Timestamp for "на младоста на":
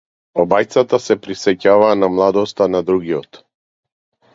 2.03-2.87